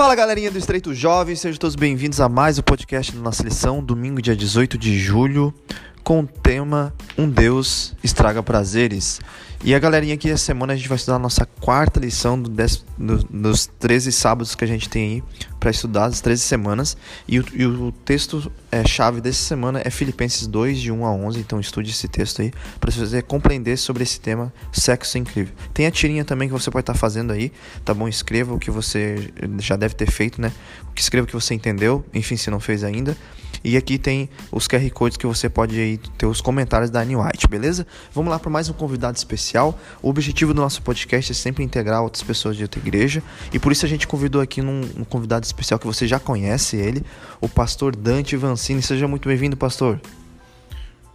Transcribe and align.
Fala 0.00 0.14
galerinha 0.14 0.50
do 0.50 0.56
Estreito 0.56 0.94
Jovem, 0.94 1.36
sejam 1.36 1.58
todos 1.58 1.76
bem-vindos 1.76 2.22
a 2.22 2.28
mais 2.28 2.58
um 2.58 2.62
podcast 2.62 3.12
da 3.12 3.20
nossa 3.20 3.42
lição, 3.42 3.84
domingo, 3.84 4.22
dia 4.22 4.34
18 4.34 4.78
de 4.78 4.98
julho, 4.98 5.52
com 6.02 6.20
o 6.20 6.26
tema 6.26 6.92
Um 7.16 7.28
Deus 7.28 7.94
Estraga 8.02 8.42
Prazeres. 8.42 9.20
E 9.62 9.74
a 9.74 9.78
galerinha 9.78 10.14
aqui, 10.14 10.30
essa 10.30 10.46
semana 10.46 10.72
a 10.72 10.76
gente 10.76 10.88
vai 10.88 10.96
estudar 10.96 11.16
a 11.16 11.18
nossa 11.18 11.44
quarta 11.44 12.00
lição 12.00 12.40
do 12.40 12.48
do, 12.48 13.18
dos 13.24 13.66
13 13.66 14.10
sábados 14.10 14.54
que 14.54 14.64
a 14.64 14.66
gente 14.66 14.88
tem 14.88 15.04
aí 15.04 15.22
para 15.58 15.70
estudar, 15.70 16.06
as 16.06 16.22
13 16.22 16.40
semanas. 16.40 16.96
E 17.28 17.38
o, 17.38 17.44
e 17.52 17.66
o 17.66 17.92
texto 17.92 18.50
é, 18.72 18.86
chave 18.86 19.20
dessa 19.20 19.42
semana 19.42 19.82
é 19.84 19.90
Filipenses 19.90 20.46
2, 20.46 20.78
de 20.78 20.90
1 20.90 21.04
a 21.04 21.12
11. 21.12 21.40
Então 21.40 21.60
estude 21.60 21.90
esse 21.90 22.08
texto 22.08 22.40
aí 22.40 22.52
para 22.80 22.90
você 22.90 23.20
compreender 23.20 23.76
sobre 23.76 24.02
esse 24.02 24.18
tema 24.18 24.50
sexo 24.72 25.18
incrível. 25.18 25.52
Tem 25.74 25.84
a 25.84 25.90
tirinha 25.90 26.24
também 26.24 26.48
que 26.48 26.54
você 26.54 26.70
pode 26.70 26.84
estar 26.84 26.94
tá 26.94 26.98
fazendo 26.98 27.30
aí, 27.30 27.52
tá 27.84 27.92
bom? 27.92 28.08
Escreva 28.08 28.54
o 28.54 28.58
que 28.58 28.70
você 28.70 29.30
já 29.58 29.76
deve 29.76 29.94
ter 29.94 30.10
feito, 30.10 30.40
né? 30.40 30.50
Escreva 30.96 31.24
o 31.24 31.26
que 31.26 31.34
você 31.34 31.52
entendeu, 31.52 32.02
enfim, 32.14 32.36
se 32.36 32.50
não 32.50 32.60
fez 32.60 32.82
ainda. 32.82 33.14
E 33.62 33.76
aqui 33.76 33.98
tem 33.98 34.28
os 34.50 34.66
QR 34.66 34.88
Codes 34.90 35.16
que 35.16 35.26
você 35.26 35.48
pode 35.48 35.78
aí 35.78 35.98
ter 36.16 36.26
os 36.26 36.40
comentários 36.40 36.90
da 36.90 37.00
Annie 37.00 37.16
White, 37.16 37.46
beleza? 37.48 37.86
Vamos 38.12 38.30
lá 38.30 38.38
para 38.38 38.50
mais 38.50 38.68
um 38.68 38.72
convidado 38.72 39.16
especial. 39.16 39.78
O 40.02 40.08
objetivo 40.08 40.54
do 40.54 40.60
nosso 40.60 40.82
podcast 40.82 41.30
é 41.30 41.34
sempre 41.34 41.62
integrar 41.62 42.02
outras 42.02 42.22
pessoas 42.22 42.56
de 42.56 42.62
outra 42.62 42.80
igreja 42.80 43.22
e 43.52 43.58
por 43.58 43.72
isso 43.72 43.84
a 43.84 43.88
gente 43.88 44.06
convidou 44.06 44.40
aqui 44.40 44.62
num, 44.62 44.80
um 44.96 45.04
convidado 45.04 45.44
especial 45.44 45.78
que 45.78 45.86
você 45.86 46.06
já 46.06 46.18
conhece 46.18 46.76
ele, 46.76 47.04
o 47.40 47.48
pastor 47.48 47.94
Dante 47.94 48.36
Vancini. 48.36 48.82
Seja 48.82 49.06
muito 49.06 49.28
bem-vindo, 49.28 49.56
pastor. 49.56 50.00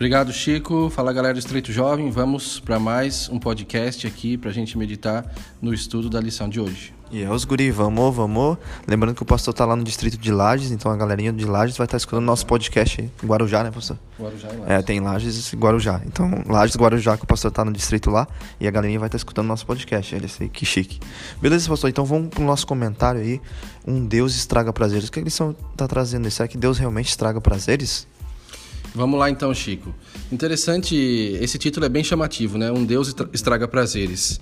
Obrigado, 0.00 0.32
Chico. 0.32 0.88
Fala, 0.88 1.12
galera 1.12 1.34
do 1.34 1.40
Estreito 1.40 1.70
Jovem. 1.70 2.10
Vamos 2.10 2.58
para 2.58 2.78
mais 2.80 3.28
um 3.28 3.38
podcast 3.38 4.06
aqui 4.06 4.38
para 4.38 4.48
a 4.48 4.52
gente 4.52 4.78
meditar 4.78 5.30
no 5.60 5.74
estudo 5.74 6.08
da 6.08 6.18
lição 6.18 6.48
de 6.48 6.58
hoje. 6.58 6.94
E 7.10 7.22
é 7.22 7.30
os 7.30 7.44
guri, 7.44 7.70
vamos, 7.70 8.16
vamos. 8.16 8.56
Lembrando 8.88 9.14
que 9.14 9.22
o 9.22 9.26
pastor 9.26 9.52
tá 9.52 9.66
lá 9.66 9.76
no 9.76 9.84
distrito 9.84 10.16
de 10.16 10.32
Lages, 10.32 10.70
então 10.70 10.90
a 10.90 10.96
galerinha 10.96 11.30
de 11.30 11.44
Lages 11.44 11.76
vai 11.76 11.84
estar 11.84 11.96
tá 11.96 11.96
escutando 11.98 12.24
nosso 12.24 12.46
podcast 12.46 12.98
em 13.02 13.26
Guarujá, 13.26 13.62
né, 13.62 13.70
pastor? 13.70 13.98
Guarujá 14.18 14.48
e 14.48 14.56
Lages. 14.56 14.70
É, 14.70 14.80
tem 14.80 15.00
Lages 15.00 15.52
e 15.52 15.56
Guarujá. 15.56 16.00
Então, 16.06 16.44
Lages 16.46 16.76
e 16.76 16.78
Guarujá, 16.78 17.18
que 17.18 17.24
o 17.24 17.26
pastor 17.26 17.50
tá 17.50 17.62
no 17.62 17.70
distrito 17.70 18.08
lá, 18.08 18.26
e 18.58 18.66
a 18.66 18.70
galerinha 18.70 18.98
vai 18.98 19.08
estar 19.08 19.18
tá 19.18 19.20
escutando 19.20 19.48
nosso 19.48 19.66
podcast. 19.66 20.14
Ele 20.14 20.28
sei, 20.28 20.48
que 20.48 20.64
chique. 20.64 20.98
Beleza, 21.42 21.68
pastor? 21.68 21.90
Então 21.90 22.06
vamos 22.06 22.30
pro 22.30 22.42
nosso 22.42 22.66
comentário 22.66 23.20
aí. 23.20 23.38
Um 23.86 24.06
Deus 24.06 24.34
estraga 24.34 24.72
prazeres. 24.72 25.08
O 25.10 25.12
que 25.12 25.20
eles 25.20 25.34
estão 25.34 25.54
tá 25.76 25.86
trazendo 25.86 26.24
aí? 26.24 26.30
Será 26.30 26.48
que 26.48 26.56
Deus 26.56 26.78
realmente 26.78 27.08
estraga 27.08 27.38
prazeres? 27.38 28.08
Vamos 28.94 29.18
lá 29.18 29.30
então, 29.30 29.52
Chico. 29.54 29.94
Interessante, 30.32 30.96
esse 31.40 31.58
título 31.58 31.86
é 31.86 31.88
bem 31.88 32.02
chamativo, 32.02 32.58
né? 32.58 32.70
Um 32.72 32.84
Deus 32.84 33.14
estraga 33.32 33.68
prazeres. 33.68 34.40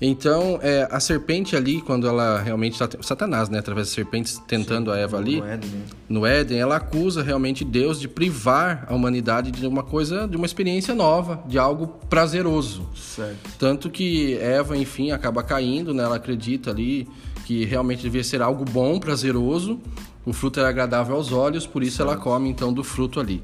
Então, 0.00 0.58
é, 0.60 0.88
a 0.90 0.98
serpente 0.98 1.54
ali, 1.54 1.80
quando 1.80 2.06
ela 2.06 2.40
realmente 2.40 2.72
está. 2.72 2.88
Satanás, 3.00 3.48
né? 3.48 3.58
Através 3.58 3.86
das 3.86 3.94
serpentes 3.94 4.40
tentando 4.46 4.90
Sim, 4.90 4.96
a 4.96 5.00
Eva 5.00 5.16
ali. 5.16 5.36
No 5.40 5.46
Éden. 5.46 5.70
Né? 5.70 5.84
no 6.08 6.26
Éden, 6.26 6.58
ela 6.58 6.76
acusa 6.76 7.22
realmente 7.22 7.64
Deus 7.64 8.00
de 8.00 8.08
privar 8.08 8.86
a 8.88 8.94
humanidade 8.94 9.50
de 9.50 9.66
uma 9.66 9.82
coisa, 9.82 10.26
de 10.26 10.36
uma 10.36 10.46
experiência 10.46 10.94
nova, 10.94 11.42
de 11.46 11.58
algo 11.58 11.86
prazeroso. 12.10 12.88
Certo. 12.94 13.50
Tanto 13.58 13.88
que 13.88 14.36
Eva, 14.38 14.76
enfim, 14.76 15.12
acaba 15.12 15.42
caindo, 15.42 15.94
né? 15.94 16.02
Ela 16.02 16.16
acredita 16.16 16.70
ali 16.70 17.08
que 17.44 17.64
realmente 17.64 18.02
devia 18.02 18.24
ser 18.24 18.42
algo 18.42 18.64
bom, 18.64 18.98
prazeroso. 18.98 19.80
O 20.26 20.32
fruto 20.32 20.58
era 20.58 20.68
agradável 20.68 21.14
aos 21.14 21.32
olhos, 21.32 21.66
por 21.66 21.82
isso 21.82 22.00
ela 22.00 22.16
come 22.16 22.48
então 22.48 22.72
do 22.72 22.82
fruto 22.82 23.20
ali. 23.20 23.42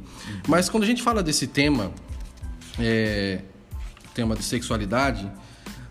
Mas 0.49 0.69
quando 0.69 0.85
a 0.85 0.87
gente 0.87 1.03
fala 1.03 1.23
desse 1.23 1.47
tema, 1.47 1.93
é, 2.79 3.43
tema 4.15 4.35
de 4.35 4.43
sexualidade 4.43 5.31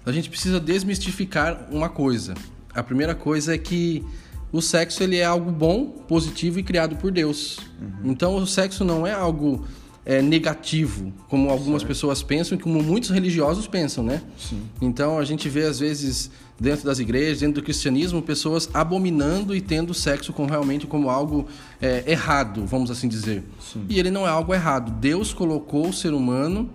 a 0.05 0.11
gente 0.11 0.29
precisa 0.29 0.59
desmistificar 0.59 1.67
uma 1.69 1.89
coisa. 1.89 2.33
A 2.73 2.81
primeira 2.81 3.13
coisa 3.13 3.53
é 3.53 3.57
que 3.57 4.03
o 4.51 4.61
sexo 4.61 5.03
ele 5.03 5.17
é 5.17 5.25
algo 5.25 5.51
bom, 5.51 5.85
positivo 5.85 6.59
e 6.59 6.63
criado 6.63 6.95
por 6.95 7.11
Deus. 7.11 7.59
Uhum. 7.79 8.11
Então 8.11 8.35
o 8.35 8.47
sexo 8.47 8.83
não 8.83 9.05
é 9.05 9.13
algo 9.13 9.67
é, 10.09 10.23
negativo, 10.23 11.13
como 11.27 11.51
algumas 11.51 11.83
certo. 11.83 11.89
pessoas 11.89 12.23
pensam 12.23 12.57
e 12.57 12.59
como 12.59 12.81
muitos 12.81 13.11
religiosos 13.11 13.67
pensam, 13.67 14.03
né? 14.03 14.23
Sim. 14.39 14.63
Então 14.81 15.19
a 15.19 15.23
gente 15.23 15.47
vê 15.47 15.65
às 15.65 15.79
vezes 15.79 16.31
dentro 16.59 16.83
das 16.83 16.97
igrejas, 16.97 17.41
dentro 17.41 17.61
do 17.61 17.63
cristianismo, 17.63 18.19
pessoas 18.19 18.67
abominando 18.73 19.55
e 19.55 19.61
tendo 19.61 19.93
sexo 19.93 20.33
como 20.33 20.49
realmente 20.49 20.87
como 20.87 21.11
algo 21.11 21.45
é, 21.79 22.03
errado, 22.07 22.65
vamos 22.65 22.89
assim 22.89 23.07
dizer. 23.07 23.43
Sim. 23.59 23.85
E 23.87 23.99
ele 23.99 24.09
não 24.09 24.25
é 24.25 24.31
algo 24.31 24.51
errado. 24.51 24.91
Deus 24.99 25.31
colocou 25.31 25.87
o 25.87 25.93
ser 25.93 26.11
humano 26.11 26.67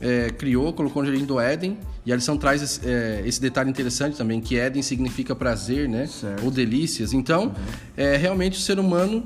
é, 0.00 0.30
criou, 0.30 0.72
colocou 0.72 1.02
no 1.02 1.10
jardim 1.10 1.26
do 1.26 1.38
Éden. 1.38 1.76
E 2.06 2.10
a 2.10 2.16
lição 2.16 2.38
traz 2.38 2.62
esse, 2.62 2.80
é, 2.88 3.22
esse, 3.26 3.38
detalhe 3.38 3.68
interessante 3.68 4.16
também, 4.16 4.40
que 4.40 4.58
Éden 4.58 4.80
significa 4.80 5.34
prazer, 5.34 5.86
né? 5.86 6.06
Certo. 6.06 6.46
Ou 6.46 6.50
delícias. 6.50 7.12
Então, 7.12 7.48
uhum. 7.48 7.52
é, 7.94 8.16
realmente 8.16 8.58
o 8.58 8.62
ser 8.62 8.78
humano 8.78 9.22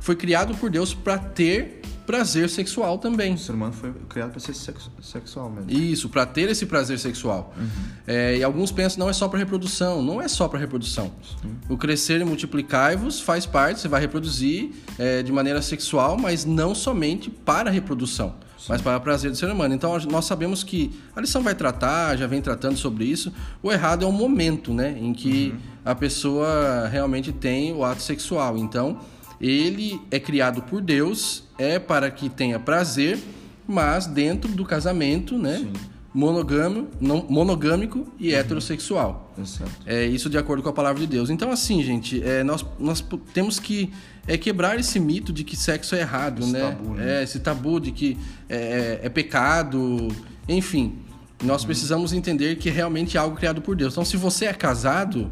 foi 0.00 0.16
criado 0.16 0.54
por 0.54 0.70
Deus 0.70 0.94
para 0.94 1.18
ter 1.18 1.82
prazer 2.06 2.48
sexual 2.48 2.98
também. 2.98 3.34
O 3.34 3.38
ser 3.38 3.52
humano 3.52 3.72
foi 3.72 3.92
criado 4.08 4.30
para 4.30 4.40
ser 4.40 4.54
sexo, 4.54 4.90
sexual 5.00 5.50
mesmo. 5.50 5.70
Isso, 5.70 6.08
para 6.08 6.26
ter 6.26 6.48
esse 6.48 6.66
prazer 6.66 6.98
sexual. 6.98 7.54
Uhum. 7.56 7.66
É, 8.06 8.36
e 8.36 8.42
alguns 8.42 8.70
pensam 8.70 8.98
não 8.98 9.10
é 9.10 9.12
só 9.12 9.28
para 9.28 9.38
reprodução. 9.38 10.02
Não 10.02 10.20
é 10.20 10.28
só 10.28 10.48
para 10.48 10.58
reprodução. 10.58 11.12
Sim. 11.42 11.56
O 11.68 11.76
crescer 11.76 12.20
e 12.20 12.24
multiplicar-vos 12.24 13.20
faz 13.20 13.46
parte, 13.46 13.80
você 13.80 13.88
vai 13.88 14.00
reproduzir 14.00 14.72
é, 14.98 15.22
de 15.22 15.32
maneira 15.32 15.62
sexual, 15.62 16.16
mas 16.18 16.44
não 16.44 16.74
somente 16.74 17.30
para 17.30 17.70
reprodução 17.70 18.34
mas 18.68 18.80
para 18.80 18.96
o 18.96 19.00
prazer 19.00 19.30
do 19.30 19.36
ser 19.36 19.50
humano. 19.50 19.74
Então 19.74 19.96
nós 20.10 20.24
sabemos 20.24 20.62
que 20.62 20.90
a 21.14 21.20
lição 21.20 21.42
vai 21.42 21.54
tratar, 21.54 22.16
já 22.16 22.26
vem 22.26 22.40
tratando 22.40 22.76
sobre 22.76 23.04
isso. 23.04 23.32
O 23.62 23.70
errado 23.70 24.04
é 24.04 24.08
o 24.08 24.12
momento, 24.12 24.72
né, 24.72 24.96
em 24.98 25.12
que 25.12 25.50
uhum. 25.50 25.60
a 25.84 25.94
pessoa 25.94 26.88
realmente 26.88 27.32
tem 27.32 27.72
o 27.72 27.84
ato 27.84 28.02
sexual. 28.02 28.56
Então 28.56 29.00
ele 29.40 30.00
é 30.10 30.18
criado 30.18 30.62
por 30.62 30.80
Deus, 30.80 31.44
é 31.58 31.78
para 31.78 32.10
que 32.10 32.28
tenha 32.28 32.58
prazer, 32.58 33.18
mas 33.66 34.06
dentro 34.06 34.50
do 34.50 34.64
casamento, 34.64 35.38
né? 35.38 35.58
Sim 35.58 35.94
monogâmico, 36.14 36.88
não, 37.00 37.26
monogâmico 37.28 38.06
e 38.20 38.32
uhum. 38.32 38.38
heterossexual. 38.38 39.34
É 39.84 40.06
isso 40.06 40.30
de 40.30 40.38
acordo 40.38 40.62
com 40.62 40.68
a 40.68 40.72
palavra 40.72 41.00
de 41.00 41.08
Deus. 41.08 41.28
Então, 41.28 41.50
assim, 41.50 41.82
gente, 41.82 42.22
é, 42.22 42.44
nós, 42.44 42.64
nós 42.78 43.04
temos 43.34 43.58
que 43.58 43.92
é, 44.28 44.38
quebrar 44.38 44.78
esse 44.78 45.00
mito 45.00 45.32
de 45.32 45.42
que 45.42 45.56
sexo 45.56 45.96
é 45.96 46.00
errado, 46.00 46.42
esse 46.42 46.52
né? 46.52 46.60
Tabu, 46.60 46.94
né? 46.94 47.18
É, 47.18 47.22
esse 47.24 47.40
tabu 47.40 47.80
de 47.80 47.90
que 47.90 48.16
é, 48.48 49.00
é, 49.02 49.06
é 49.06 49.08
pecado, 49.08 50.06
enfim. 50.48 51.00
Nós 51.42 51.62
uhum. 51.62 51.66
precisamos 51.66 52.12
entender 52.12 52.56
que 52.56 52.70
realmente 52.70 53.16
é 53.16 53.20
algo 53.20 53.36
criado 53.36 53.60
por 53.60 53.74
Deus. 53.74 53.92
Então, 53.92 54.04
se 54.04 54.16
você 54.16 54.44
é 54.44 54.52
casado, 54.54 55.28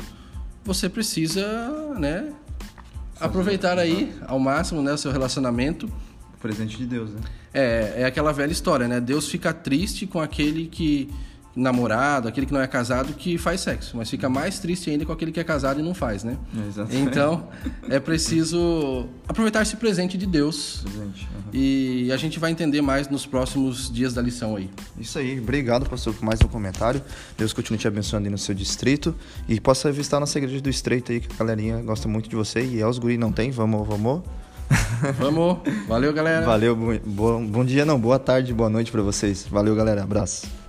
você 0.64 0.88
precisa, 0.88 1.94
né, 1.96 2.32
aproveitar 3.22 3.78
aí 3.78 4.12
ao 4.27 4.38
máximo 4.38 4.83
né, 4.83 4.93
o 4.93 4.99
seu 4.99 5.12
relacionamento 5.12 5.91
presente 6.41 6.77
de 6.77 6.84
Deus, 6.84 7.10
né? 7.10 7.21
É, 7.55 7.94
é 7.99 8.05
aquela 8.05 8.33
velha 8.33 8.50
história, 8.50 8.88
né? 8.88 9.00
Deus 9.00 9.28
fica 9.28 9.53
triste 9.53 10.06
com 10.06 10.21
aquele 10.21 10.66
que 10.66 11.09
namorado, 11.54 12.28
aquele 12.28 12.46
que 12.46 12.52
não 12.52 12.60
é 12.60 12.66
casado 12.66 13.12
que 13.12 13.36
faz 13.36 13.60
sexo, 13.60 13.96
mas 13.96 14.08
fica 14.08 14.28
mais 14.28 14.58
triste 14.58 14.90
ainda 14.90 15.04
com 15.04 15.12
aquele 15.12 15.30
que 15.30 15.38
é 15.38 15.44
casado 15.44 15.80
e 15.80 15.82
não 15.82 15.94
faz, 15.94 16.24
né? 16.24 16.36
É, 16.90 16.98
então 16.98 17.48
é 17.88 18.00
preciso 18.00 19.06
aproveitar 19.28 19.62
esse 19.62 19.76
presente 19.76 20.16
de 20.16 20.26
Deus. 20.26 20.82
Presente, 20.82 21.28
uhum. 21.34 21.42
E 21.52 22.10
a 22.10 22.16
gente 22.16 22.38
vai 22.38 22.50
entender 22.50 22.80
mais 22.80 23.08
nos 23.08 23.26
próximos 23.26 23.92
dias 23.92 24.14
da 24.14 24.22
lição 24.22 24.56
aí. 24.56 24.70
Isso 24.98 25.18
aí, 25.18 25.38
obrigado 25.38 25.88
pastor 25.88 26.14
por 26.14 26.24
mais 26.24 26.41
um 26.41 26.48
comentário. 26.48 27.02
Deus 27.36 27.52
continue 27.52 27.78
te 27.78 27.86
abençoando 27.86 28.26
aí 28.26 28.30
no 28.30 28.38
seu 28.38 28.54
distrito 28.54 29.14
e 29.46 29.60
possa 29.60 29.92
visitar 29.92 30.16
a 30.16 30.20
nossa 30.20 30.38
igreja 30.38 30.60
do 30.60 30.70
Estreito 30.70 31.12
aí, 31.12 31.20
que 31.20 31.28
a 31.32 31.38
galerinha 31.38 31.82
gosta 31.82 32.08
muito 32.08 32.30
de 32.30 32.36
você 32.36 32.64
e 32.64 32.80
é 32.80 32.86
os 32.86 32.98
guri 32.98 33.18
não 33.18 33.30
tem, 33.30 33.50
vamos, 33.50 33.86
vamos. 33.86 34.22
Vamos. 35.18 35.58
Valeu, 35.86 36.14
galera. 36.14 36.46
Valeu. 36.46 36.74
Bom, 37.04 37.44
bom 37.46 37.62
dia, 37.62 37.84
não. 37.84 38.00
Boa 38.00 38.18
tarde, 38.18 38.54
boa 38.54 38.70
noite 38.70 38.91
para 38.91 39.02
vocês. 39.02 39.46
Valeu, 39.50 39.74
galera. 39.74 40.02
Abraço. 40.02 40.61